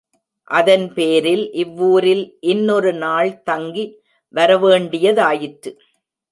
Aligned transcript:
அதன்பேரில் 0.51 1.43
இவ்வூரில் 1.53 2.23
இன்னொரு 2.39 2.93
நாள் 2.93 3.31
தங்கி 3.43 3.85
வரவேண்டியதாயிற்று. 4.33 5.73